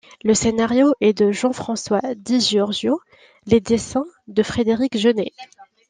Le 0.23 0.33
scénario 0.33 0.93
est 0.99 1.13
de 1.15 1.31
Jean-François 1.31 1.99
Di 2.17 2.39
Giorgio, 2.41 2.99
les 3.45 3.59
dessins 3.59 4.07
de 4.27 4.41
Frédéric 4.41 4.97
Genêt. 4.97 5.31